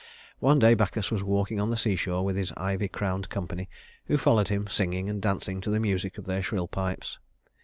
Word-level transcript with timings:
One 0.39 0.57
day 0.57 0.73
Bacchus 0.73 1.11
was 1.11 1.21
walking 1.21 1.59
on 1.59 1.69
the 1.69 1.77
seashore 1.77 2.25
with 2.25 2.35
his 2.35 2.51
ivy 2.57 2.87
crowned 2.87 3.29
company, 3.29 3.69
who 4.05 4.17
followed 4.17 4.47
him 4.47 4.65
singing 4.65 5.07
and 5.11 5.21
dancing 5.21 5.61
to 5.61 5.69
the 5.69 5.79
music 5.79 6.17
of 6.17 6.25
their 6.25 6.41
shrill 6.41 6.67
pipes. 6.67 7.19